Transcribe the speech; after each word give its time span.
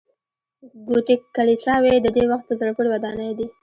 ګوتیک 0.87 1.21
کلیساوې 1.35 1.93
د 2.01 2.07
دې 2.15 2.23
وخت 2.31 2.45
په 2.47 2.53
زړه 2.59 2.71
پورې 2.75 2.89
ودانۍ 2.93 3.31
دي. 3.37 3.47